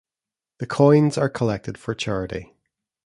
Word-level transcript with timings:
The 0.57 0.65
coins 0.65 1.15
are 1.15 1.29
collected 1.29 1.77
for 1.77 1.93
charity. 1.93 2.55